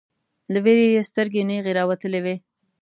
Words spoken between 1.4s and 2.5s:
نیغې راوتلې وې